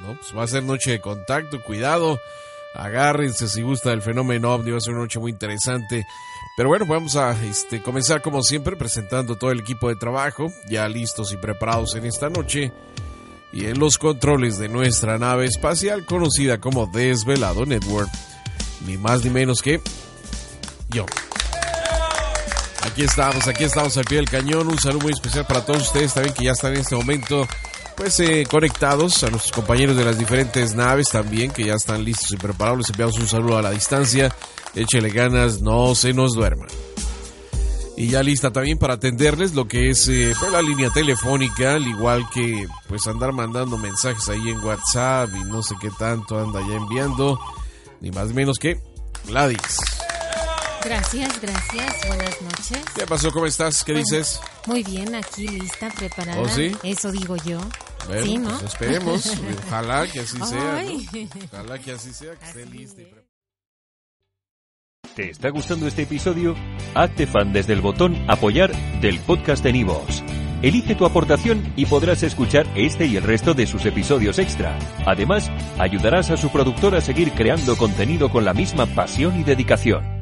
[0.00, 0.14] ¿No?
[0.14, 2.20] Pues va a ser noche de contacto, cuidado,
[2.74, 6.06] agárrense si gusta el fenómeno ovni, va a ser una noche muy interesante.
[6.56, 10.88] Pero bueno, vamos a este, comenzar como siempre presentando todo el equipo de trabajo, ya
[10.88, 12.72] listos y preparados en esta noche.
[13.52, 18.08] Y en los controles de nuestra nave espacial conocida como Desvelado Network,
[18.86, 19.80] ni más ni menos que
[20.90, 21.06] yo.
[22.82, 24.68] Aquí estamos, aquí estamos al pie del cañón.
[24.68, 27.46] Un saludo muy especial para todos ustedes también que ya están en este momento
[27.96, 32.30] pues eh, conectados a nuestros compañeros de las diferentes naves también que ya están listos
[32.32, 32.78] y preparados.
[32.78, 34.34] Les enviamos un saludo a la distancia.
[34.74, 36.68] Échele ganas, no se nos duerman.
[37.96, 41.86] Y ya lista también para atenderles lo que es eh, pues, la línea telefónica, al
[41.86, 46.60] igual que pues andar mandando mensajes ahí en WhatsApp y no sé qué tanto anda
[46.66, 47.38] ya enviando,
[48.00, 48.80] ni más ni menos que
[49.26, 49.99] Gladys.
[50.84, 52.08] Gracias, gracias.
[52.08, 52.84] Buenas noches.
[52.94, 53.30] ¿Qué pasó?
[53.30, 53.84] ¿Cómo estás?
[53.84, 54.40] ¿Qué dices?
[54.66, 56.40] Muy bien, aquí lista, preparada.
[56.40, 56.72] ¿Oh, sí?
[56.82, 57.58] Eso digo yo.
[58.06, 58.48] Bueno, sí, ¿no?
[58.48, 59.38] pues esperemos.
[59.66, 60.82] Ojalá que así sea.
[60.82, 61.28] ¿no?
[61.52, 63.14] Ojalá que así sea, que esté lista y.
[65.14, 66.54] ¿Te está gustando este episodio?
[66.94, 70.22] Hazte fan desde el botón Apoyar del podcast de Nivos.
[70.62, 74.78] Elige tu aportación y podrás escuchar este y el resto de sus episodios extra.
[75.06, 80.19] Además, ayudarás a su productor a seguir creando contenido con la misma pasión y dedicación.